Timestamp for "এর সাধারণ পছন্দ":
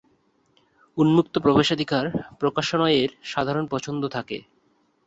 2.99-4.01